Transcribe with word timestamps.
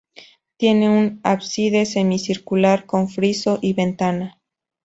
Tiene 0.57 0.89
un 0.89 1.19
ábside 1.23 1.85
semicircular 1.85 2.87
con 2.87 3.07
friso 3.07 3.59
y 3.61 3.73
ventana. 3.73 4.41